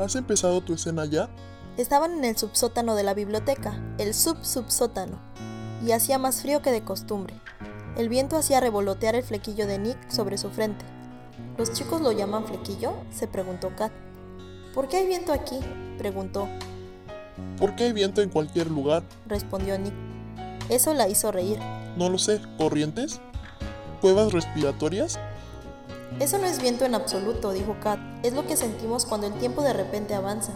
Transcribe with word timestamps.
¿Has 0.00 0.16
empezado 0.16 0.62
tu 0.62 0.72
escena 0.72 1.04
ya? 1.04 1.28
Estaban 1.76 2.12
en 2.14 2.24
el 2.24 2.36
subsótano 2.38 2.94
de 2.94 3.02
la 3.02 3.12
biblioteca, 3.12 3.78
el 3.98 4.14
sub-subsótano, 4.14 5.18
y 5.84 5.92
hacía 5.92 6.18
más 6.18 6.40
frío 6.40 6.62
que 6.62 6.70
de 6.70 6.82
costumbre. 6.82 7.34
El 7.98 8.08
viento 8.08 8.38
hacía 8.38 8.60
revolotear 8.60 9.14
el 9.14 9.22
flequillo 9.22 9.66
de 9.66 9.78
Nick 9.78 10.10
sobre 10.10 10.38
su 10.38 10.48
frente. 10.48 10.86
¿Los 11.58 11.74
chicos 11.74 12.00
lo 12.00 12.12
llaman 12.12 12.46
flequillo? 12.46 12.94
se 13.10 13.28
preguntó 13.28 13.72
Kat. 13.76 13.92
¿Por 14.72 14.88
qué 14.88 14.96
hay 14.96 15.06
viento 15.06 15.34
aquí? 15.34 15.60
preguntó. 15.98 16.48
¿Por 17.58 17.76
qué 17.76 17.84
hay 17.84 17.92
viento 17.92 18.22
en 18.22 18.30
cualquier 18.30 18.70
lugar? 18.70 19.02
respondió 19.26 19.78
Nick. 19.78 19.92
Eso 20.70 20.94
la 20.94 21.08
hizo 21.08 21.30
reír. 21.30 21.58
No 21.98 22.08
lo 22.08 22.16
sé, 22.16 22.40
¿corrientes? 22.56 23.20
¿Cuevas 24.00 24.32
respiratorias? 24.32 25.18
Eso 26.18 26.38
no 26.38 26.46
es 26.46 26.60
viento 26.60 26.84
en 26.84 26.94
absoluto, 26.94 27.52
dijo 27.52 27.76
Kat. 27.80 27.98
Es 28.22 28.34
lo 28.34 28.46
que 28.46 28.56
sentimos 28.56 29.06
cuando 29.06 29.26
el 29.26 29.34
tiempo 29.34 29.62
de 29.62 29.72
repente 29.72 30.14
avanza. 30.14 30.52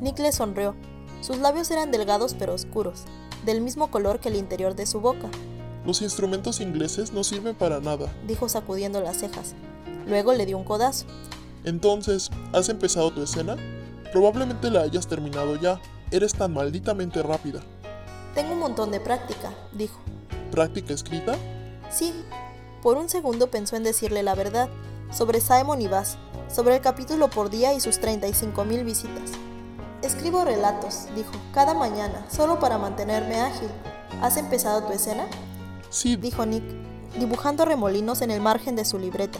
Nick 0.00 0.18
le 0.18 0.32
sonrió. 0.32 0.74
Sus 1.20 1.38
labios 1.38 1.70
eran 1.70 1.90
delgados 1.90 2.34
pero 2.38 2.52
oscuros, 2.52 3.04
del 3.46 3.60
mismo 3.60 3.90
color 3.90 4.18
que 4.18 4.28
el 4.28 4.36
interior 4.36 4.74
de 4.74 4.86
su 4.86 5.00
boca. 5.00 5.28
Los 5.86 6.02
instrumentos 6.02 6.60
ingleses 6.60 7.12
no 7.12 7.24
sirven 7.24 7.54
para 7.54 7.80
nada, 7.80 8.12
dijo 8.26 8.48
sacudiendo 8.48 9.00
las 9.00 9.18
cejas. 9.18 9.54
Luego 10.06 10.32
le 10.32 10.46
dio 10.46 10.58
un 10.58 10.64
codazo. 10.64 11.06
Entonces, 11.64 12.30
¿has 12.52 12.68
empezado 12.68 13.12
tu 13.12 13.22
escena? 13.22 13.56
Probablemente 14.12 14.70
la 14.70 14.82
hayas 14.82 15.06
terminado 15.06 15.56
ya. 15.56 15.80
Eres 16.10 16.34
tan 16.34 16.52
malditamente 16.52 17.22
rápida. 17.22 17.60
Tengo 18.34 18.52
un 18.52 18.58
montón 18.58 18.90
de 18.90 19.00
práctica, 19.00 19.52
dijo. 19.72 19.98
¿Práctica 20.50 20.92
escrita? 20.92 21.36
Sí. 21.90 22.12
Por 22.82 22.96
un 22.96 23.08
segundo 23.08 23.48
pensó 23.48 23.76
en 23.76 23.84
decirle 23.84 24.24
la 24.24 24.34
verdad, 24.34 24.68
sobre 25.12 25.40
Simon 25.40 25.80
y 25.80 25.86
Bass, 25.86 26.18
sobre 26.52 26.74
el 26.74 26.82
capítulo 26.82 27.30
por 27.30 27.48
día 27.48 27.72
y 27.74 27.80
sus 27.80 28.00
35.000 28.00 28.84
visitas. 28.84 29.30
Escribo 30.02 30.44
relatos, 30.44 31.06
dijo, 31.14 31.30
cada 31.54 31.74
mañana, 31.74 32.26
solo 32.28 32.58
para 32.58 32.78
mantenerme 32.78 33.40
ágil. 33.40 33.68
¿Has 34.20 34.36
empezado 34.36 34.82
tu 34.82 34.92
escena? 34.92 35.28
Sí, 35.90 36.16
dijo 36.16 36.44
Nick, 36.44 36.64
dibujando 37.20 37.64
remolinos 37.64 38.20
en 38.20 38.32
el 38.32 38.40
margen 38.40 38.74
de 38.74 38.84
su 38.84 38.98
libreta. 38.98 39.38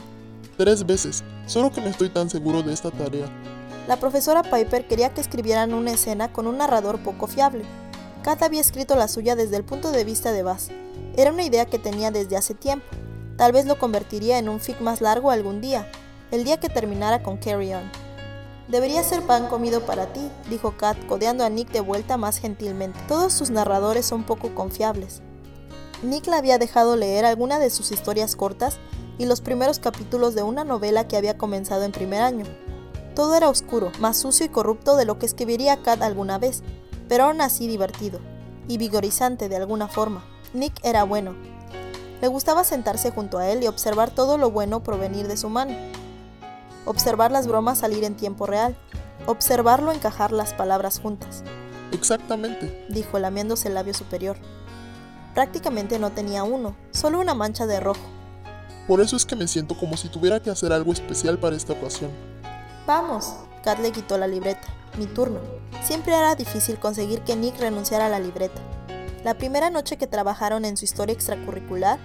Tres 0.57 0.87
veces, 0.87 1.25
solo 1.47 1.73
que 1.73 1.81
no 1.81 1.89
estoy 1.89 2.11
tan 2.11 2.31
seguro 2.31 2.63
de 2.63 2.73
esta 2.73 2.93
tarea. 2.93 3.27
La 3.89 3.97
profesora 3.97 4.45
Piper 4.45 4.87
quería 4.87 5.13
que 5.13 5.21
escribieran 5.21 5.75
una 5.75 5.91
escena 5.91 6.33
con 6.33 6.47
un 6.47 6.59
narrador 6.59 7.01
poco 7.01 7.27
fiable. 7.27 7.65
Kat 8.23 8.41
había 8.45 8.61
escrito 8.61 8.95
la 8.95 9.09
suya 9.09 9.35
desde 9.35 9.57
el 9.57 9.65
punto 9.65 9.91
de 9.91 10.05
vista 10.05 10.31
de 10.31 10.45
Bass. 10.45 10.69
Era 11.17 11.33
una 11.33 11.43
idea 11.43 11.67
que 11.67 11.81
tenía 11.81 12.13
desde 12.13 12.37
hace 12.37 12.55
tiempo. 12.55 12.87
Tal 13.37 13.53
vez 13.53 13.67
lo 13.67 13.79
convertiría 13.79 14.39
en 14.39 14.49
un 14.49 14.61
fic 14.61 14.81
más 14.81 15.01
largo 15.01 15.31
algún 15.31 15.61
día, 15.61 15.91
el 16.31 16.45
día 16.45 16.59
que 16.59 16.69
terminara 16.69 17.23
con 17.23 17.37
Carry 17.37 17.75
On. 17.75 17.91
Debería 18.69 19.03
ser 19.03 19.23
pan 19.23 19.49
comido 19.49 19.85
para 19.85 20.13
ti, 20.13 20.31
dijo 20.49 20.77
Kat, 20.77 20.97
codeando 21.07 21.45
a 21.45 21.51
Nick 21.51 21.71
de 21.73 21.81
vuelta 21.81 22.17
más 22.17 22.39
gentilmente. 22.39 22.99
Todos 23.09 23.33
sus 23.33 23.51
narradores 23.51 24.07
son 24.07 24.25
poco 24.25 24.55
confiables. 24.55 25.21
Nick 26.03 26.27
le 26.27 26.37
había 26.37 26.59
dejado 26.59 26.97
leer 26.97 27.25
alguna 27.25 27.59
de 27.59 27.71
sus 27.71 27.93
historias 27.93 28.35
cortas 28.35 28.79
y 29.19 29.27
los 29.27 29.41
primeros 29.41 29.79
capítulos 29.79 30.35
de 30.35 30.43
una 30.43 30.65
novela 30.65 31.07
que 31.07 31.17
había 31.17 31.37
comenzado 31.37 31.85
en 31.85 31.93
primer 31.93 32.23
año. 32.23 32.45
Todo 33.15 33.35
era 33.35 33.49
oscuro, 33.49 33.93
más 34.01 34.17
sucio 34.17 34.47
y 34.47 34.49
corrupto 34.49 34.97
de 34.97 35.05
lo 35.05 35.19
que 35.19 35.27
escribiría 35.27 35.83
Kat 35.83 36.01
alguna 36.01 36.39
vez, 36.39 36.63
pero 37.09 37.25
aún 37.25 37.41
así 37.41 37.69
divertido, 37.69 38.21
y 38.69 38.79
vigorizante 38.79 39.49
de 39.49 39.57
alguna 39.57 39.87
forma. 39.87 40.25
Nick 40.55 40.75
era 40.83 41.05
bueno. 41.05 41.35
Le 42.23 42.29
gustaba 42.29 42.63
sentarse 42.63 43.11
junto 43.11 43.39
a 43.39 43.49
él 43.49 43.65
y 43.65 43.67
observar 43.67 44.13
todo 44.13 44.39
lo 44.39 44.53
bueno 44.53 44.85
provenir 44.85 45.27
de 45.27 45.37
su 45.37 45.49
mano. 45.49 45.75
Observar 46.85 47.33
las 47.33 47.49
bromas 47.49 47.81
salir 47.81 48.05
en 48.05 48.15
tiempo 48.15 48.47
real. 48.47 48.77
Observarlo 49.27 49.91
encajar 49.91 50.31
las 50.31 50.55
palabras 50.55 51.01
juntas. 51.01 51.43
Exactamente, 51.91 52.87
dijo 52.89 53.19
lamiéndose 53.19 53.67
el 53.67 53.75
labio 53.75 53.93
superior. 53.93 54.37
Prácticamente 55.35 55.99
no 55.99 56.13
tenía 56.13 56.45
uno, 56.45 56.77
solo 56.93 57.19
una 57.19 57.35
mancha 57.35 57.67
de 57.67 57.81
rojo. 57.81 58.07
Por 58.87 59.01
eso 59.01 59.17
es 59.17 59.27
que 59.27 59.35
me 59.35 59.49
siento 59.49 59.77
como 59.77 59.97
si 59.97 60.09
tuviera 60.09 60.41
que 60.41 60.51
hacer 60.51 60.73
algo 60.73 60.93
especial 60.93 61.39
para 61.39 61.57
esta 61.57 61.73
ocasión. 61.73 62.13
Vamos. 62.87 63.35
Kat 63.65 63.81
le 63.81 63.91
quitó 63.91 64.17
la 64.17 64.29
libreta. 64.29 64.69
Mi 64.97 65.07
turno. 65.07 65.41
Siempre 65.83 66.15
era 66.15 66.37
difícil 66.37 66.79
conseguir 66.79 67.23
que 67.23 67.35
Nick 67.35 67.59
renunciara 67.59 68.07
a 68.07 68.11
la 68.11 68.21
libreta. 68.21 68.61
La 69.25 69.35
primera 69.35 69.71
noche 69.71 69.99
que 69.99 70.09
trabajaron 70.09 70.65
en 70.65 70.77
su 70.77 70.85
historia 70.85 71.15
extracurricular, 71.15 72.01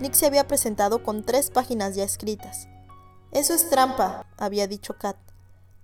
Nick 0.00 0.14
se 0.14 0.24
había 0.24 0.48
presentado 0.48 1.02
con 1.02 1.22
tres 1.22 1.50
páginas 1.50 1.94
ya 1.94 2.04
escritas. 2.04 2.66
Eso 3.30 3.52
es 3.52 3.68
trampa, 3.68 4.26
había 4.38 4.66
dicho 4.66 4.96
Kat. 4.96 5.16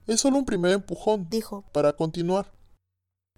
Es 0.07 0.23
solo 0.23 0.39
un 0.39 0.47
primer 0.47 0.73
empujón, 0.73 1.29
dijo, 1.29 1.65
para 1.73 1.93
continuar. 1.93 2.53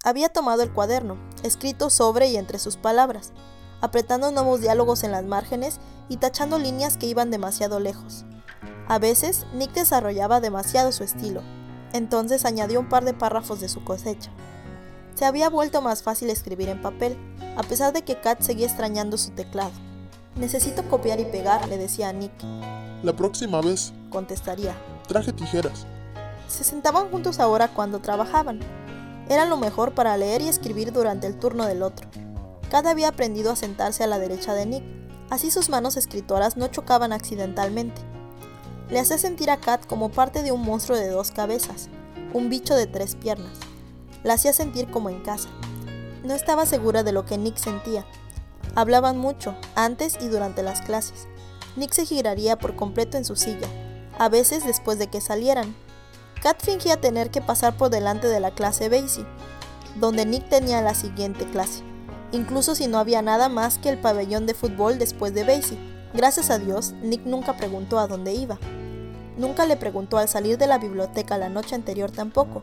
Había 0.05 0.29
tomado 0.29 0.63
el 0.63 0.73
cuaderno, 0.73 1.19
escrito 1.43 1.91
sobre 1.91 2.29
y 2.29 2.37
entre 2.37 2.61
sus 2.61 2.77
palabras, 2.77 3.33
apretando 3.81 4.31
nuevos 4.31 4.61
diálogos 4.61 5.03
en 5.03 5.11
las 5.11 5.25
márgenes 5.25 5.81
y 6.09 6.19
tachando 6.19 6.59
líneas 6.59 6.97
que 6.97 7.07
iban 7.07 7.33
demasiado 7.33 7.81
lejos. 7.81 8.25
A 8.87 9.01
veces, 9.01 9.45
Nick 9.55 9.73
desarrollaba 9.73 10.41
demasiado 10.41 10.93
su 10.93 11.03
estilo, 11.03 11.43
entonces 11.93 12.45
añadió 12.45 12.79
un 12.79 12.89
par 12.89 13.05
de 13.05 13.15
párrafos 13.15 13.61
de 13.61 13.69
su 13.69 13.83
cosecha. 13.83 14.31
Se 15.21 15.27
había 15.27 15.51
vuelto 15.51 15.83
más 15.83 16.03
fácil 16.03 16.31
escribir 16.31 16.71
en 16.71 16.81
papel, 16.81 17.15
a 17.59 17.63
pesar 17.63 17.93
de 17.93 18.01
que 18.01 18.19
Kat 18.19 18.41
seguía 18.41 18.67
extrañando 18.67 19.19
su 19.19 19.33
teclado. 19.33 19.73
Necesito 20.35 20.83
copiar 20.89 21.21
y 21.21 21.27
pegar, 21.27 21.69
le 21.69 21.77
decía 21.77 22.09
a 22.09 22.15
Nick. 22.15 22.33
La 23.03 23.13
próxima 23.15 23.61
vez, 23.61 23.93
contestaría. 24.09 24.75
Traje 25.07 25.35
tijeras. 25.35 25.85
Se 26.49 26.65
sentaban 26.65 27.11
juntos 27.11 27.39
ahora 27.39 27.69
cuando 27.69 27.99
trabajaban. 27.99 28.61
Era 29.29 29.45
lo 29.45 29.59
mejor 29.59 29.95
para 29.95 30.17
leer 30.17 30.41
y 30.41 30.49
escribir 30.49 30.91
durante 30.91 31.27
el 31.27 31.39
turno 31.39 31.67
del 31.67 31.83
otro. 31.83 32.09
Kat 32.71 32.87
había 32.87 33.09
aprendido 33.09 33.53
a 33.53 33.57
sentarse 33.57 34.03
a 34.03 34.07
la 34.07 34.19
derecha 34.19 34.55
de 34.55 34.65
Nick, 34.65 34.85
así 35.29 35.51
sus 35.51 35.69
manos 35.69 35.99
escritoras 35.99 36.57
no 36.57 36.69
chocaban 36.69 37.13
accidentalmente 37.13 38.01
le 38.91 38.99
hacía 38.99 39.19
sentir 39.19 39.51
a 39.51 39.59
Kat 39.59 39.87
como 39.87 40.09
parte 40.09 40.43
de 40.43 40.51
un 40.51 40.63
monstruo 40.63 40.99
de 40.99 41.09
dos 41.11 41.31
cabezas, 41.31 41.89
un 42.33 42.51
bicho 42.51 42.75
de 42.75 42.89
tres 42.89 43.15
piernas. 43.15 43.70
La 44.23 44.35
hacía 44.35 44.53
sentir 44.53 44.91
como 44.91 45.11
en 45.11 45.23
casa. 45.23 45.49
No 46.25 46.35
estaba 46.35 46.67
segura 46.67 47.03
de 47.03 47.13
lo 47.13 47.25
que 47.25 47.39
Nick 47.39 47.57
sentía. 47.57 48.05
Hablaban 48.75 49.19
mucho, 49.19 49.55
antes 49.75 50.19
y 50.21 50.29
durante 50.29 50.63
las 50.63 50.83
clases. 50.83 51.27
Nick 51.77 51.93
se 51.93 52.05
giraría 52.05 52.59
por 52.59 52.77
completo 52.77 53.17
en 53.17 53.25
su 53.25 53.37
silla, 53.37 53.69
a 54.19 54.29
veces 54.29 54.67
después 54.67 54.99
de 54.99 55.07
que 55.07 55.21
salieran. 55.21 55.75
Kat 56.43 56.63
fingía 56.63 57.01
tener 57.01 57.31
que 57.31 57.41
pasar 57.41 57.77
por 57.77 57.91
delante 57.91 58.27
de 58.27 58.41
la 58.41 58.51
clase 58.51 58.89
Basie, 58.89 59.27
donde 59.97 60.27
Nick 60.27 60.49
tenía 60.49 60.83
la 60.83 60.95
siguiente 60.95 61.45
clase, 61.47 61.83
incluso 62.33 62.75
si 62.75 62.87
no 62.87 62.99
había 62.99 63.23
nada 63.23 63.49
más 63.49 63.79
que 63.79 63.89
el 63.89 63.99
pabellón 63.99 64.47
de 64.47 64.55
fútbol 64.55 64.99
después 64.99 65.35
de 65.35 65.45
Basie. 65.45 65.79
Gracias 66.13 66.51
a 66.51 66.59
Dios, 66.59 66.93
Nick 67.03 67.25
nunca 67.25 67.57
preguntó 67.57 67.99
a 67.99 68.07
dónde 68.07 68.35
iba. 68.35 68.59
Nunca 69.37 69.65
le 69.65 69.77
preguntó 69.77 70.19
al 70.19 70.29
salir 70.29 70.59
de 70.59 70.67
la 70.67 70.79
biblioteca 70.79 71.39
la 71.39 71.49
noche 71.49 71.75
anterior 71.75 72.11
tampoco. 72.11 72.63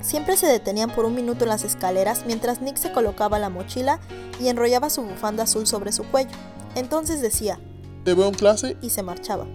Siempre 0.00 0.36
se 0.36 0.46
detenían 0.46 0.90
por 0.90 1.04
un 1.04 1.14
minuto 1.14 1.44
en 1.44 1.50
las 1.50 1.64
escaleras 1.64 2.24
mientras 2.26 2.62
Nick 2.62 2.76
se 2.76 2.92
colocaba 2.92 3.38
la 3.38 3.50
mochila 3.50 4.00
y 4.40 4.48
enrollaba 4.48 4.90
su 4.90 5.02
bufanda 5.02 5.44
azul 5.44 5.66
sobre 5.66 5.92
su 5.92 6.04
cuello. 6.04 6.36
Entonces 6.74 7.20
decía, 7.20 7.60
Te 8.04 8.14
veo 8.14 8.28
en 8.28 8.34
clase 8.34 8.76
y 8.80 8.90
se 8.90 9.02
marchaba. 9.02 9.46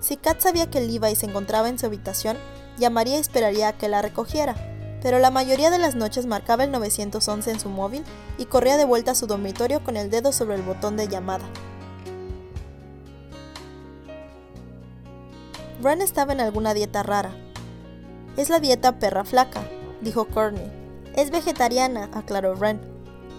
Si 0.00 0.16
Kat 0.16 0.40
sabía 0.40 0.68
que 0.68 0.80
Levi 0.80 1.14
se 1.14 1.26
encontraba 1.26 1.68
en 1.68 1.78
su 1.78 1.86
habitación, 1.86 2.36
llamaría 2.76 3.16
y 3.16 3.20
esperaría 3.20 3.68
a 3.68 3.72
que 3.78 3.88
la 3.88 4.02
recogiera, 4.02 4.56
pero 5.00 5.20
la 5.20 5.30
mayoría 5.30 5.70
de 5.70 5.78
las 5.78 5.94
noches 5.94 6.26
marcaba 6.26 6.64
el 6.64 6.72
911 6.72 7.50
en 7.50 7.60
su 7.60 7.68
móvil 7.68 8.02
y 8.38 8.46
corría 8.46 8.76
de 8.76 8.84
vuelta 8.84 9.12
a 9.12 9.14
su 9.14 9.28
dormitorio 9.28 9.84
con 9.84 9.96
el 9.96 10.10
dedo 10.10 10.32
sobre 10.32 10.56
el 10.56 10.62
botón 10.62 10.96
de 10.96 11.06
llamada. 11.06 11.44
Ren 15.80 16.00
estaba 16.00 16.32
en 16.32 16.40
alguna 16.40 16.74
dieta 16.74 17.02
rara. 17.02 17.32
Es 18.36 18.48
la 18.48 18.60
dieta 18.60 18.98
perra 18.98 19.24
flaca, 19.24 19.62
dijo 20.00 20.26
Courtney. 20.26 20.70
Es 21.14 21.30
vegetariana, 21.30 22.08
aclaró 22.14 22.54
Ren. 22.54 22.80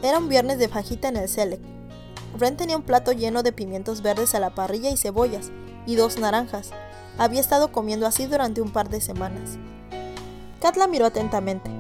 Era 0.04 0.20
un 0.20 0.30
viernes 0.30 0.60
de 0.60 0.68
fajita 0.68 1.08
en 1.08 1.18
el 1.18 1.28
Select. 1.28 1.64
Ren 2.38 2.58
tenía 2.58 2.78
un 2.78 2.84
plato 2.84 3.12
lleno 3.12 3.42
de 3.42 3.52
pimientos 3.52 4.02
verdes 4.04 4.36
a 4.36 4.40
la 4.40 4.54
parrilla 4.54 4.92
y 4.92 4.98
cebollas, 4.98 5.52
y 5.88 5.96
dos 5.96 6.20
naranjas. 6.20 6.70
Había 7.18 7.42
estado 7.42 7.72
comiendo 7.72 8.06
así 8.06 8.28
durante 8.28 8.62
un 8.62 8.72
par 8.72 8.90
de 8.90 9.02
semanas. 9.02 9.58
Kat 10.62 10.78
la 10.78 10.88
miró 10.88 11.08
atentamente. 11.08 11.72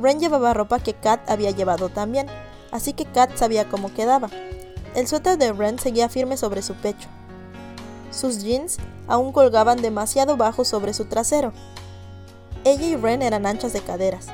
Ren 0.00 0.20
llevaba 0.20 0.54
ropa 0.54 0.78
que 0.78 0.94
Kat 0.94 1.28
había 1.28 1.50
llevado 1.50 1.88
también, 1.88 2.28
así 2.70 2.92
que 2.92 3.04
Kat 3.04 3.36
sabía 3.36 3.68
cómo 3.68 3.92
quedaba. 3.92 4.30
El 4.94 5.08
suéter 5.08 5.38
de 5.38 5.52
Ren 5.52 5.80
seguía 5.80 6.08
firme 6.08 6.36
sobre 6.36 6.62
su 6.62 6.74
pecho. 6.74 7.08
Sus 8.12 8.42
jeans 8.42 8.78
aún 9.08 9.32
colgaban 9.32 9.82
demasiado 9.82 10.36
bajo 10.36 10.64
sobre 10.64 10.94
su 10.94 11.06
trasero. 11.06 11.52
Ella 12.64 12.86
y 12.86 12.96
Ren 12.96 13.20
eran 13.20 13.44
anchas 13.44 13.74
de 13.74 13.82
caderas. 13.82 14.28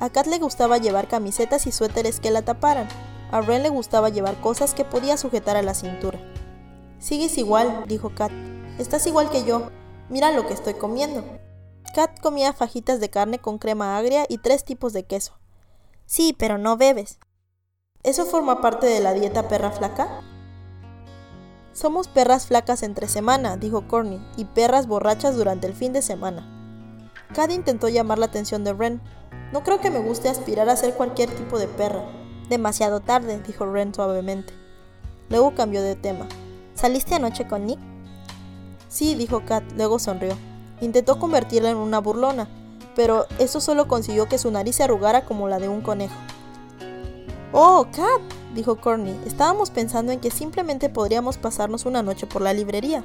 A 0.00 0.08
Kat 0.08 0.26
le 0.26 0.38
gustaba 0.38 0.78
llevar 0.78 1.08
camisetas 1.08 1.66
y 1.66 1.72
suéteres 1.72 2.20
que 2.20 2.30
la 2.30 2.40
taparan. 2.40 2.88
A 3.30 3.42
Ren 3.42 3.62
le 3.62 3.68
gustaba 3.68 4.08
llevar 4.08 4.40
cosas 4.40 4.72
que 4.72 4.84
podía 4.84 5.18
sujetar 5.18 5.56
a 5.56 5.62
la 5.62 5.74
cintura. 5.74 6.18
Sigues 6.98 7.36
igual, 7.36 7.84
dijo 7.86 8.14
Kat. 8.14 8.32
Estás 8.78 9.06
igual 9.06 9.28
que 9.28 9.44
yo. 9.44 9.70
Mira 10.08 10.30
lo 10.32 10.46
que 10.46 10.54
estoy 10.54 10.74
comiendo. 10.74 11.22
Kat 11.94 12.18
comía 12.20 12.54
fajitas 12.54 12.98
de 12.98 13.10
carne 13.10 13.38
con 13.38 13.58
crema 13.58 13.98
agria 13.98 14.24
y 14.28 14.38
tres 14.38 14.64
tipos 14.64 14.94
de 14.94 15.04
queso. 15.04 15.38
Sí, 16.06 16.34
pero 16.38 16.56
no 16.56 16.78
bebes. 16.78 17.18
¿Eso 18.02 18.24
forma 18.24 18.62
parte 18.62 18.86
de 18.86 19.00
la 19.00 19.12
dieta 19.12 19.48
perra 19.48 19.70
flaca? 19.70 20.22
Somos 21.74 22.08
perras 22.08 22.46
flacas 22.46 22.82
entre 22.82 23.06
semana, 23.06 23.58
dijo 23.58 23.86
Corny, 23.86 24.24
y 24.38 24.46
perras 24.46 24.86
borrachas 24.86 25.36
durante 25.36 25.66
el 25.66 25.74
fin 25.74 25.92
de 25.92 26.00
semana. 26.00 26.55
Kat 27.34 27.50
intentó 27.50 27.88
llamar 27.88 28.18
la 28.18 28.26
atención 28.26 28.64
de 28.64 28.72
Ren. 28.72 29.00
No 29.52 29.62
creo 29.62 29.80
que 29.80 29.90
me 29.90 29.98
guste 29.98 30.28
aspirar 30.28 30.68
a 30.68 30.76
ser 30.76 30.94
cualquier 30.94 31.30
tipo 31.30 31.58
de 31.58 31.66
perra. 31.66 32.04
Demasiado 32.48 33.00
tarde, 33.00 33.40
dijo 33.46 33.66
Ren 33.66 33.94
suavemente. 33.94 34.52
Luego 35.28 35.54
cambió 35.54 35.82
de 35.82 35.96
tema. 35.96 36.26
¿Saliste 36.74 37.14
anoche 37.14 37.48
con 37.48 37.66
Nick? 37.66 37.78
Sí, 38.88 39.14
dijo 39.14 39.42
Kat, 39.44 39.64
luego 39.76 39.98
sonrió. 39.98 40.36
Intentó 40.80 41.18
convertirla 41.18 41.70
en 41.70 41.76
una 41.76 41.98
burlona, 41.98 42.48
pero 42.94 43.26
eso 43.38 43.60
solo 43.60 43.88
consiguió 43.88 44.28
que 44.28 44.38
su 44.38 44.50
nariz 44.50 44.76
se 44.76 44.84
arrugara 44.84 45.24
como 45.24 45.48
la 45.48 45.58
de 45.58 45.68
un 45.68 45.80
conejo. 45.80 46.14
Oh, 47.52 47.86
Kat, 47.90 48.20
dijo 48.54 48.80
Corny, 48.80 49.18
estábamos 49.26 49.70
pensando 49.70 50.12
en 50.12 50.20
que 50.20 50.30
simplemente 50.30 50.88
podríamos 50.88 51.38
pasarnos 51.38 51.86
una 51.86 52.02
noche 52.02 52.26
por 52.26 52.42
la 52.42 52.52
librería. 52.52 53.02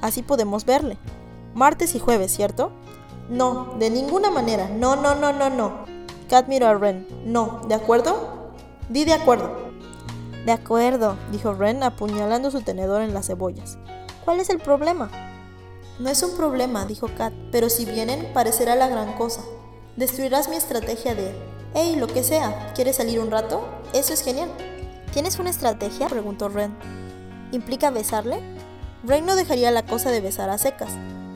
Así 0.00 0.22
podemos 0.22 0.64
verle. 0.64 0.98
Martes 1.54 1.94
y 1.94 1.98
jueves, 1.98 2.32
¿cierto? 2.32 2.72
No, 3.28 3.76
de 3.78 3.90
ninguna 3.90 4.30
manera. 4.30 4.68
No, 4.68 4.96
no, 4.96 5.14
no, 5.14 5.32
no, 5.32 5.50
no. 5.50 5.84
Kat 6.28 6.48
miró 6.48 6.68
a 6.68 6.74
Ren. 6.74 7.06
No, 7.24 7.62
¿de 7.68 7.74
acuerdo? 7.74 8.52
Di 8.88 9.04
de 9.04 9.14
acuerdo. 9.14 9.72
De 10.44 10.52
acuerdo, 10.52 11.16
dijo 11.32 11.54
Ren 11.54 11.82
apuñalando 11.82 12.50
su 12.50 12.60
tenedor 12.60 13.02
en 13.02 13.14
las 13.14 13.28
cebollas. 13.28 13.78
¿Cuál 14.24 14.40
es 14.40 14.50
el 14.50 14.58
problema? 14.58 15.10
No 15.98 16.10
es 16.10 16.22
un 16.22 16.36
problema, 16.36 16.84
dijo 16.84 17.08
Kat, 17.16 17.32
pero 17.50 17.70
si 17.70 17.86
vienen, 17.86 18.32
parecerá 18.34 18.74
la 18.74 18.88
gran 18.88 19.14
cosa. 19.14 19.42
Destruirás 19.96 20.48
mi 20.48 20.56
estrategia 20.56 21.14
de, 21.14 21.32
hey, 21.72 21.96
lo 21.96 22.08
que 22.08 22.24
sea, 22.24 22.72
¿quieres 22.74 22.96
salir 22.96 23.20
un 23.20 23.30
rato? 23.30 23.64
Eso 23.92 24.12
es 24.12 24.22
genial. 24.22 24.50
¿Tienes 25.12 25.38
una 25.38 25.50
estrategia? 25.50 26.08
preguntó 26.08 26.48
Ren. 26.48 26.76
¿Implica 27.52 27.90
besarle? 27.90 28.40
Ren 29.04 29.24
no 29.24 29.36
dejaría 29.36 29.70
la 29.70 29.86
cosa 29.86 30.10
de 30.10 30.20
besar 30.20 30.50
a 30.50 30.58
secas. 30.58 30.92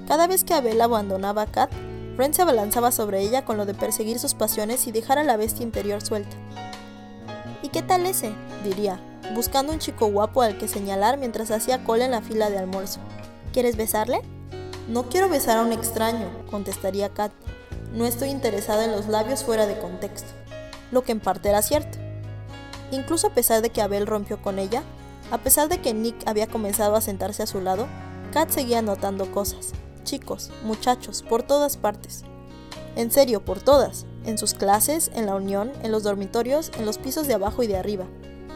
Cada 0.09 0.27
vez 0.27 0.43
que 0.43 0.55
Abel 0.55 0.81
abandonaba 0.81 1.43
a 1.43 1.47
Kat, 1.47 1.71
Ren 2.17 2.33
se 2.33 2.41
abalanzaba 2.41 2.93
sobre 2.93 3.21
ella 3.21 3.45
con 3.45 3.59
lo 3.59 3.67
de 3.67 3.75
perseguir 3.75 4.19
sus 4.19 4.33
pasiones 4.33 4.87
y 4.87 4.91
dejar 4.91 5.19
a 5.19 5.23
la 5.23 5.37
bestia 5.37 5.65
interior 5.65 6.01
suelta. 6.01 6.35
¿Y 7.63 7.69
qué 7.69 7.83
tal 7.83 8.07
ese? 8.07 8.33
diría, 8.65 8.99
buscando 9.35 9.71
un 9.71 9.81
chico 9.81 10.07
guapo 10.07 10.41
al 10.41 10.57
que 10.57 10.67
señalar 10.67 11.19
mientras 11.19 11.51
hacía 11.51 11.85
cola 11.85 12.07
en 12.07 12.13
la 12.13 12.23
fila 12.23 12.49
de 12.49 12.57
almuerzo. 12.57 13.01
¿Quieres 13.53 13.77
besarle? 13.77 14.23
No 14.89 15.11
quiero 15.11 15.29
besar 15.29 15.59
a 15.59 15.63
un 15.63 15.75
extraño, 15.75 16.31
contestaría 16.51 17.11
Kat. 17.11 17.33
No 17.93 18.07
estoy 18.07 18.31
interesada 18.31 18.87
en 18.87 18.93
los 18.93 19.09
labios 19.09 19.45
fuera 19.45 19.67
de 19.67 19.79
contexto. 19.79 20.33
Lo 20.91 21.03
que 21.03 21.13
en 21.13 21.21
parte 21.21 21.51
era 21.51 21.61
cierto. 21.61 21.99
Incluso 22.93 23.27
a 23.27 23.35
pesar 23.35 23.61
de 23.61 23.69
que 23.69 23.83
Abel 23.83 24.07
rompió 24.07 24.41
con 24.41 24.59
ella, 24.59 24.83
a 25.31 25.37
pesar 25.37 25.69
de 25.69 25.83
que 25.83 25.93
Nick 25.93 26.27
había 26.27 26.47
comenzado 26.47 26.97
a 26.97 27.03
sentarse 27.03 27.43
a 27.43 27.47
su 27.47 27.61
lado, 27.61 27.87
Kat 28.33 28.49
seguía 28.49 28.81
notando 28.81 29.31
cosas. 29.31 29.75
Chicos, 30.09 30.51
muchachos, 30.65 31.23
por 31.23 31.43
todas 31.43 31.77
partes. 31.77 32.23
En 32.97 33.11
serio, 33.11 33.45
por 33.45 33.61
todas. 33.61 34.07
En 34.25 34.39
sus 34.39 34.55
clases, 34.55 35.11
en 35.15 35.27
la 35.27 35.35
unión, 35.35 35.71
en 35.83 35.93
los 35.93 36.03
dormitorios, 36.03 36.71
en 36.79 36.87
los 36.87 36.97
pisos 36.97 37.27
de 37.27 37.35
abajo 37.35 37.63
y 37.63 37.67
de 37.67 37.77
arriba. 37.77 38.07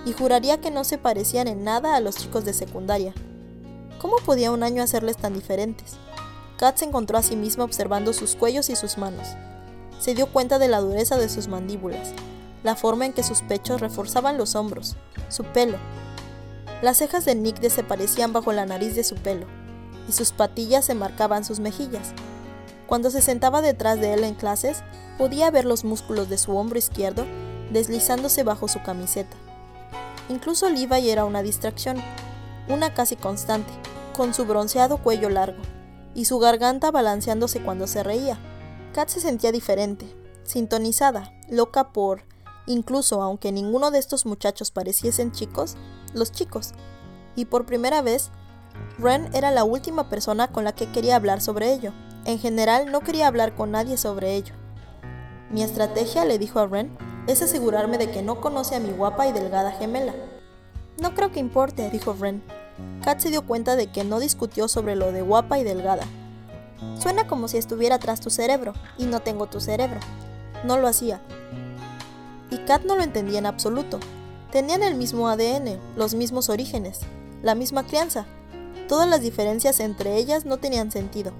Y 0.06 0.14
juraría 0.14 0.62
que 0.62 0.70
no 0.70 0.82
se 0.82 0.96
parecían 0.96 1.49
en 1.49 1.62
nada 1.62 1.94
a 1.94 2.00
los 2.00 2.16
chicos 2.16 2.46
de 2.46 2.54
secundaria. 2.54 3.12
¿Cómo 4.00 4.16
podía 4.25 4.50
un 4.50 4.62
año 4.62 4.82
hacerles 4.82 5.19
tan 5.19 5.34
diferentes? 5.34 5.99
Kat 6.56 6.78
se 6.78 6.87
encontró 6.87 7.19
a 7.19 7.22
sí 7.22 7.37
misma 7.37 7.64
observando 7.64 8.14
sus 8.14 8.34
cuellos 8.34 8.70
y 8.70 8.75
sus 8.75 8.96
manos. 8.96 9.28
Se 10.00 10.14
dio 10.14 10.28
cuenta 10.28 10.58
de 10.58 10.69
la 10.69 10.81
dureza 10.81 11.19
de 11.19 11.28
sus 11.28 11.48
mandíbulas, 11.48 12.14
la 12.64 12.76
forma 12.76 13.05
en 13.05 13.12
que 13.12 13.22
sus 13.22 13.43
pechos 13.43 13.82
reforzaban 13.82 14.38
los 14.38 14.55
hombros, 14.55 14.96
su 15.28 15.44
pelo. 15.44 15.76
Las 16.81 16.96
cejas 16.96 17.26
de 17.26 17.34
Nick 17.34 17.60
desaparecían 17.60 18.32
bajo 18.32 18.55
la 18.55 18.64
nariz 18.64 18.96
de 18.96 19.05
su 19.05 19.16
pelo, 19.16 19.46
y 20.08 20.12
sus 20.12 20.32
patillas 20.32 20.84
se 20.84 20.94
marcaban 20.94 21.44
sus 21.44 21.60
mejillas. 21.60 22.12
Cuando 22.87 23.10
se 23.10 23.22
sentaba 23.22 23.62
detrás 23.62 24.00
de 24.00 24.14
él 24.14 24.25
en 24.25 24.34
clases, 24.34 24.82
podía 25.19 25.50
ver 25.50 25.64
los 25.64 25.84
músculos 25.84 26.28
de 26.28 26.38
su 26.38 26.56
hombro 26.56 26.78
izquierdo 26.78 27.25
deslizándose 27.72 28.43
bajo 28.43 28.69
su 28.69 28.82
camiseta. 28.82 29.37
Incluso 30.28 30.69
Levi 30.69 31.10
era 31.10 31.25
una 31.25 31.43
distracción, 31.43 31.96
una 32.69 32.94
casi 32.94 33.16
constante, 33.16 33.72
con 34.16 34.34
su 34.34 34.44
bronceado 34.44 34.99
cuello 34.99 35.31
largo 35.31 35.62
y 36.14 36.26
su 36.26 36.38
garganta 36.38 36.90
balanceándose 36.90 37.62
cuando 37.62 37.87
se 37.87 38.02
reía. 38.02 38.38
Kat 38.94 39.08
se 39.08 39.20
sentía 39.20 39.52
diferente, 39.52 40.14
sintonizada, 40.44 41.32
loca 41.48 41.93
por, 41.93 42.25
incluso 42.66 43.22
aunque 43.22 43.52
ninguno 43.52 43.90
de 43.90 43.98
estos 43.98 44.26
muchachos 44.26 44.70
pareciesen 44.70 45.32
chicos, 45.32 45.76
los 46.12 46.31
chicos. 46.31 46.72
Y 47.34 47.46
por 47.46 47.64
primera 47.64 48.02
vez, 48.02 48.31
Ren 48.98 49.28
era 49.32 49.50
la 49.50 49.64
última 49.64 50.08
persona 50.08 50.48
con 50.48 50.64
la 50.64 50.72
que 50.72 50.90
quería 50.90 51.16
hablar 51.16 51.40
sobre 51.40 51.72
ello. 51.72 51.92
En 52.24 52.38
general 52.38 52.92
no 52.92 53.00
quería 53.00 53.26
hablar 53.26 53.54
con 53.54 53.70
nadie 53.70 53.96
sobre 53.96 54.36
ello. 54.36 54.54
Mi 55.50 55.62
estrategia, 55.62 56.24
le 56.24 56.38
dijo 56.38 56.60
a 56.60 56.66
Ren, 56.66 56.96
es 57.26 57.42
asegurarme 57.42 57.98
de 57.98 58.10
que 58.10 58.22
no 58.22 58.40
conoce 58.40 58.74
a 58.74 58.80
mi 58.80 58.90
guapa 58.90 59.26
y 59.26 59.32
delgada 59.32 59.72
gemela. 59.72 60.14
No 61.00 61.14
creo 61.14 61.30
que 61.30 61.40
importe, 61.40 61.90
dijo 61.90 62.16
Ren. 62.19 62.42
Kat 63.04 63.20
se 63.20 63.30
dio 63.30 63.42
cuenta 63.42 63.76
de 63.76 63.88
que 63.88 64.04
no 64.04 64.20
discutió 64.20 64.69
sobre 64.69 64.96
lo 64.96 65.12
de 65.12 65.22
guapa 65.22 65.58
y 65.58 65.64
delgada. 65.64 66.04
Suena 66.98 67.26
como 67.26 67.48
si 67.48 67.58
estuviera 67.58 67.98
tras 67.98 68.20
tu 68.20 68.30
cerebro, 68.30 68.74
y 68.98 69.06
no 69.06 69.20
tengo 69.20 69.46
tu 69.46 69.60
cerebro. 69.60 70.00
No 70.64 70.78
lo 70.78 70.88
hacía. 70.88 71.20
Y 72.50 72.58
Kat 72.58 72.84
no 72.84 72.96
lo 72.96 73.02
entendía 73.02 73.38
en 73.38 73.46
absoluto. 73.46 73.98
Tenían 74.50 74.82
el 74.82 74.94
mismo 74.94 75.28
ADN, 75.28 75.78
los 75.96 76.14
mismos 76.14 76.48
orígenes, 76.48 77.00
la 77.42 77.54
misma 77.54 77.86
crianza. 77.86 78.26
Todas 78.92 79.08
las 79.08 79.22
diferencias 79.22 79.80
entre 79.80 80.18
ellas 80.18 80.44
no 80.44 80.58
tenían 80.58 80.92
sentido. 80.92 81.32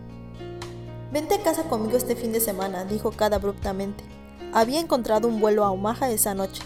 Vente 1.13 1.35
a 1.35 1.43
casa 1.43 1.65
conmigo 1.65 1.99
este 1.99 2.17
fin 2.17 2.33
de 2.33 2.41
semana, 2.41 2.87
dijo 2.87 3.11
Kat 3.13 3.35
abruptamente. 3.35 4.03
Había 4.55 4.81
encontrado 4.81 5.29
un 5.29 5.39
vuelo 5.39 5.63
a 5.63 5.71
Omaha 5.71 6.09
esa 6.09 6.33
noche. 6.33 6.63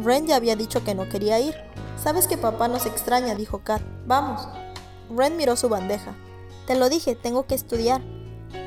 Ren 0.00 0.28
ya 0.28 0.36
había 0.36 0.54
dicho 0.54 0.84
que 0.84 0.94
no 0.94 1.08
quería 1.08 1.40
ir. 1.40 1.56
Sabes 2.00 2.28
que 2.28 2.38
papá 2.38 2.68
nos 2.68 2.86
extraña, 2.86 3.34
dijo 3.34 3.62
Kat. 3.64 3.82
Vamos. 4.06 4.46
Ren 5.10 5.36
miró 5.36 5.56
su 5.56 5.68
bandeja. 5.68 6.14
Te 6.68 6.76
lo 6.76 6.88
dije, 6.88 7.16
tengo 7.16 7.48
que 7.48 7.56
estudiar. 7.56 8.02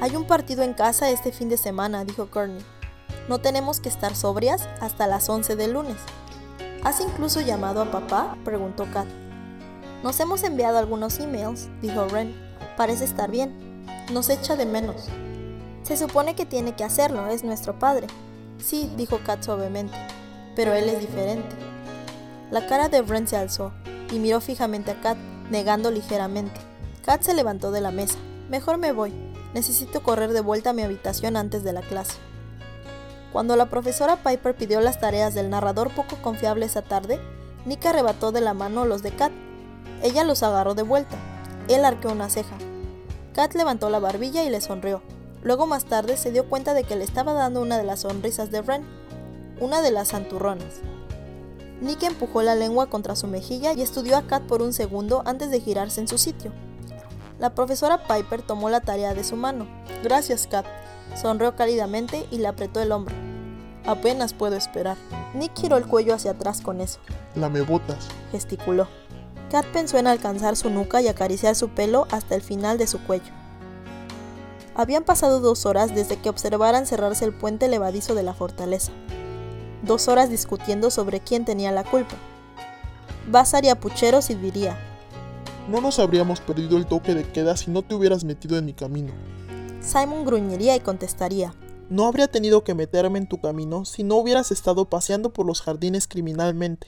Hay 0.02 0.18
un 0.18 0.28
partido 0.28 0.64
en 0.64 0.74
casa 0.74 1.10
este 1.12 1.32
fin 1.32 1.48
de 1.48 1.56
semana, 1.56 2.04
dijo 2.04 2.30
Courtney. 2.30 2.66
No 3.30 3.40
tenemos 3.40 3.80
que 3.80 3.88
estar 3.88 4.18
sobrias 4.18 4.68
hasta 4.82 5.08
las 5.08 5.30
11 5.30 5.56
del 5.56 5.72
lunes. 5.72 5.96
¿Has 6.84 7.00
incluso 7.00 7.40
llamado 7.40 7.82
a 7.82 7.90
papá? 7.90 8.36
preguntó 8.44 8.86
Kat. 8.92 9.08
Nos 10.04 10.20
hemos 10.20 10.44
enviado 10.44 10.78
algunos 10.78 11.20
emails, 11.20 11.70
dijo 11.82 12.08
Ren. 12.08 12.36
Parece 12.78 13.06
estar 13.06 13.30
bien. 13.30 13.86
Nos 14.12 14.30
echa 14.30 14.56
de 14.56 14.66
menos. 14.66 15.08
Se 15.84 15.98
supone 15.98 16.36
que 16.36 16.46
tiene 16.46 16.76
que 16.76 16.84
hacerlo, 16.84 17.28
es 17.28 17.44
nuestro 17.44 17.78
padre. 17.80 18.08
Sí, 18.60 18.92
dijo 18.96 19.20
Kat 19.26 19.44
suavemente 19.44 19.98
pero 20.60 20.74
él 20.74 20.90
es 20.90 21.00
diferente. 21.00 21.56
La 22.52 22.68
cara 22.68 22.90
de 22.90 23.02
Brent 23.02 23.30
se 23.30 23.38
alzó 23.38 23.72
y 24.12 24.20
miró 24.20 24.42
fijamente 24.42 24.92
a 24.92 25.00
Kat, 25.00 25.18
negando 25.50 25.90
ligeramente. 25.90 26.60
Kat 27.06 27.22
se 27.22 27.34
levantó 27.34 27.72
de 27.72 27.80
la 27.80 27.92
mesa. 27.92 28.18
Mejor 28.50 28.78
me 28.78 28.92
voy. 28.92 29.14
Necesito 29.54 30.04
correr 30.04 30.34
de 30.34 30.42
vuelta 30.42 30.72
a 30.72 30.74
mi 30.74 30.82
habitación 30.82 31.38
antes 31.38 31.64
de 31.64 31.72
la 31.72 31.80
clase. 31.82 32.18
Cuando 33.32 33.56
la 33.56 33.70
profesora 33.70 34.18
Piper 34.18 34.54
pidió 34.54 34.82
las 34.82 35.00
tareas 35.00 35.34
del 35.34 35.50
narrador 35.50 35.96
poco 35.96 36.18
confiable 36.22 36.66
esa 36.66 36.82
tarde, 36.82 37.22
Nick 37.66 37.86
arrebató 37.86 38.34
de 38.34 38.42
la 38.42 38.54
mano 38.54 38.84
los 38.84 39.02
de 39.02 39.12
Kat. 39.12 39.32
Ella 40.02 40.24
los 40.24 40.44
agarró 40.44 40.76
de 40.76 40.84
vuelta. 40.84 41.18
Él 41.68 41.86
arqueó 41.86 42.12
una 42.12 42.30
ceja. 42.30 42.56
Kat 43.34 43.54
levantó 43.56 43.90
la 43.90 44.00
barbilla 44.00 44.44
y 44.44 44.50
le 44.50 44.62
sonrió. 44.62 45.02
Luego 45.44 45.66
más 45.66 45.86
tarde 45.86 46.18
se 46.18 46.32
dio 46.32 46.50
cuenta 46.50 46.74
de 46.74 46.84
que 46.84 46.96
le 46.96 47.04
estaba 47.04 47.34
dando 47.34 47.62
una 47.62 47.78
de 47.78 47.84
las 47.84 48.02
sonrisas 48.02 48.52
de 48.52 48.62
Ren 48.62 48.86
una 49.60 49.82
de 49.82 49.92
las 49.92 50.10
santurronas. 50.10 50.82
Nick 51.82 52.04
empujó 52.04 52.42
la 52.42 52.56
lengua 52.56 52.88
contra 52.88 53.16
su 53.16 53.28
mejilla 53.28 53.74
y 53.74 53.82
estudió 53.82 54.18
a 54.18 54.24
Kat 54.24 54.44
por 54.44 54.62
un 54.62 54.74
segundo 54.74 55.24
antes 55.26 55.50
de 55.50 55.62
girarse 55.62 56.02
en 56.02 56.08
su 56.08 56.18
sitio. 56.18 56.52
La 57.40 57.56
profesora 57.56 58.04
Piper 58.04 58.42
tomó 58.42 58.70
la 58.70 58.82
tarea 58.82 59.14
de 59.14 59.24
su 59.24 59.36
mano. 59.36 59.66
Gracias, 60.04 60.48
Kat. 60.48 60.66
Sonrió 61.16 61.56
cálidamente 61.56 62.28
y 62.32 62.38
le 62.40 62.48
apretó 62.48 62.82
el 62.82 62.92
hombro. 62.92 63.16
Apenas 63.86 64.34
puedo 64.34 64.56
esperar. 64.56 64.98
Nick 65.34 65.58
giró 65.58 65.78
el 65.78 65.88
cuello 65.88 66.14
hacia 66.14 66.32
atrás 66.32 66.62
con 66.62 66.82
eso. 66.82 67.00
me 67.36 67.62
botas, 67.62 68.08
gesticuló. 68.32 68.88
Kat 69.52 69.66
pensó 69.68 69.98
en 69.98 70.08
alcanzar 70.08 70.56
su 70.56 70.70
nuca 70.70 71.02
y 71.02 71.08
acariciar 71.08 71.56
su 71.56 71.70
pelo 71.70 72.08
hasta 72.12 72.36
el 72.36 72.42
final 72.42 72.78
de 72.78 72.88
su 72.88 73.00
cuello. 73.04 73.34
Habían 74.76 75.04
pasado 75.04 75.40
dos 75.40 75.66
horas 75.66 75.94
desde 75.94 76.18
que 76.18 76.30
observaran 76.30 76.86
cerrarse 76.86 77.26
el 77.26 77.34
puente 77.34 77.68
levadizo 77.68 78.16
de 78.16 78.24
la 78.24 78.34
fortaleza 78.34 78.92
dos 79.82 80.08
horas 80.08 80.30
discutiendo 80.30 80.92
sobre 80.92 81.20
quién 81.20 81.46
tenía 81.46 81.72
la 81.72 81.84
culpa. 81.84 82.16
Basaría 83.30 83.80
pucheros 83.80 84.30
y 84.30 84.36
diría, 84.36 84.78
no 85.70 85.82
nos 85.82 86.00
habríamos 86.00 86.42
perdido 86.42 86.78
el 86.78 86.86
toque 86.86 87.14
de 87.14 87.24
queda 87.24 87.56
si 87.56 87.70
no 87.70 87.84
te 87.84 87.96
hubieras 87.96 88.24
metido 88.24 88.58
en 88.58 88.66
mi 88.66 88.74
camino. 88.74 89.14
Simon 89.82 90.26
gruñiría 90.26 90.76
y 90.76 90.80
contestaría. 90.80 91.54
No 91.90 92.06
habría 92.06 92.28
tenido 92.28 92.64
que 92.64 92.76
meterme 92.76 93.20
en 93.20 93.28
tu 93.28 93.40
camino 93.40 93.86
si 93.86 94.04
no 94.04 94.16
hubieras 94.16 94.52
estado 94.52 94.86
paseando 94.86 95.32
por 95.32 95.46
los 95.46 95.62
jardines 95.62 96.08
criminalmente. 96.08 96.88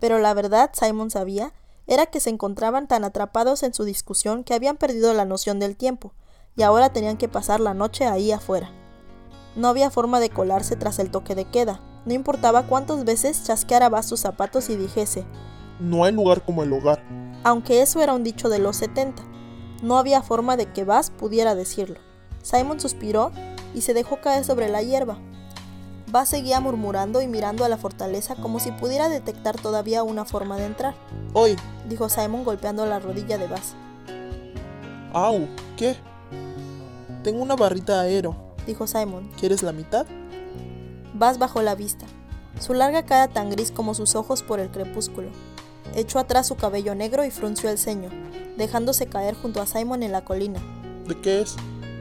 Pero 0.00 0.18
la 0.18 0.32
verdad, 0.32 0.70
Simon 0.72 1.10
sabía, 1.10 1.52
era 1.90 2.06
que 2.06 2.20
se 2.20 2.30
encontraban 2.30 2.86
tan 2.86 3.02
atrapados 3.02 3.64
en 3.64 3.74
su 3.74 3.82
discusión 3.82 4.44
que 4.44 4.54
habían 4.54 4.76
perdido 4.76 5.12
la 5.12 5.24
noción 5.24 5.58
del 5.58 5.76
tiempo, 5.76 6.14
y 6.56 6.62
ahora 6.62 6.92
tenían 6.92 7.16
que 7.16 7.28
pasar 7.28 7.58
la 7.58 7.74
noche 7.74 8.06
ahí 8.06 8.30
afuera. 8.30 8.70
No 9.56 9.66
había 9.66 9.90
forma 9.90 10.20
de 10.20 10.30
colarse 10.30 10.76
tras 10.76 11.00
el 11.00 11.10
toque 11.10 11.34
de 11.34 11.46
queda, 11.46 11.80
no 12.06 12.14
importaba 12.14 12.62
cuántas 12.62 13.04
veces 13.04 13.42
chasqueara 13.42 13.88
Bass 13.88 14.06
sus 14.06 14.20
zapatos 14.20 14.70
y 14.70 14.76
dijese, 14.76 15.24
No 15.80 16.04
hay 16.04 16.12
lugar 16.12 16.44
como 16.44 16.62
el 16.62 16.72
hogar. 16.72 17.02
Aunque 17.42 17.82
eso 17.82 18.00
era 18.00 18.14
un 18.14 18.22
dicho 18.22 18.48
de 18.48 18.60
los 18.60 18.76
70, 18.76 19.24
no 19.82 19.98
había 19.98 20.22
forma 20.22 20.56
de 20.56 20.72
que 20.72 20.84
Bass 20.84 21.10
pudiera 21.10 21.56
decirlo. 21.56 21.98
Simon 22.40 22.78
suspiró 22.78 23.32
y 23.74 23.80
se 23.80 23.94
dejó 23.94 24.20
caer 24.20 24.44
sobre 24.44 24.68
la 24.68 24.82
hierba. 24.82 25.18
Bass 26.10 26.30
seguía 26.30 26.60
murmurando 26.60 27.22
y 27.22 27.28
mirando 27.28 27.64
a 27.64 27.68
la 27.68 27.76
fortaleza 27.76 28.34
como 28.34 28.58
si 28.58 28.72
pudiera 28.72 29.08
detectar 29.08 29.60
todavía 29.60 30.02
una 30.02 30.24
forma 30.24 30.56
de 30.56 30.66
entrar. 30.66 30.94
Hoy, 31.34 31.56
dijo 31.88 32.08
Simon 32.08 32.44
golpeando 32.44 32.84
la 32.84 32.98
rodilla 32.98 33.38
de 33.38 33.46
Bass. 33.46 33.74
¡Au! 35.12 35.46
¿Qué? 35.76 35.96
Tengo 37.22 37.42
una 37.42 37.54
barrita 37.54 38.00
aero, 38.00 38.34
dijo 38.66 38.86
Simon. 38.86 39.30
¿Quieres 39.38 39.62
la 39.62 39.72
mitad? 39.72 40.06
Bass 41.14 41.38
bajó 41.38 41.62
la 41.62 41.74
vista, 41.74 42.06
su 42.58 42.74
larga 42.74 43.04
cara 43.04 43.28
tan 43.28 43.50
gris 43.50 43.70
como 43.70 43.94
sus 43.94 44.14
ojos 44.16 44.42
por 44.42 44.58
el 44.58 44.70
crepúsculo. 44.70 45.28
Echó 45.94 46.18
atrás 46.18 46.46
su 46.46 46.56
cabello 46.56 46.94
negro 46.94 47.24
y 47.24 47.30
frunció 47.30 47.70
el 47.70 47.78
ceño, 47.78 48.10
dejándose 48.56 49.06
caer 49.06 49.34
junto 49.34 49.60
a 49.60 49.66
Simon 49.66 50.02
en 50.02 50.12
la 50.12 50.24
colina. 50.24 50.60
¿De 51.06 51.20
qué 51.20 51.40
es? 51.42 51.56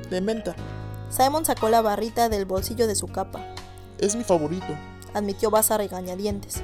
De 0.10 0.22
menta. 0.22 0.56
Simon 1.10 1.46
sacó 1.46 1.70
la 1.70 1.82
barrita 1.82 2.30
del 2.30 2.46
bolsillo 2.46 2.88
de 2.88 2.96
su 2.96 3.08
capa. 3.08 3.46
Es 4.00 4.16
mi 4.16 4.24
favorito, 4.24 4.78
admitió 5.14 5.52
Bass 5.52 5.72
a 5.72 5.78
regañadientes. 5.78 6.62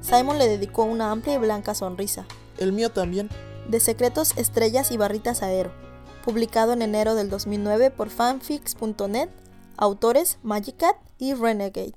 Simon 0.00 0.38
le 0.38 0.48
dedicó 0.48 0.84
una 0.84 1.10
amplia 1.10 1.34
y 1.34 1.38
blanca 1.38 1.74
sonrisa. 1.74 2.26
El 2.58 2.72
mío 2.72 2.90
también. 2.90 3.28
De 3.68 3.78
secretos, 3.78 4.32
estrellas 4.36 4.90
y 4.90 4.96
barritas 4.96 5.42
aero. 5.42 5.70
Publicado 6.24 6.72
en 6.72 6.82
enero 6.82 7.14
del 7.14 7.30
2009 7.30 7.90
por 7.90 8.10
fanfics.net. 8.10 9.28
Autores 9.76 10.38
Magicat 10.42 10.96
y 11.18 11.34
Renegade. 11.34 11.94